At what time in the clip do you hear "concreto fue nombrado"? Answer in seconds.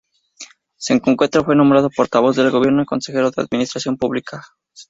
0.99-1.91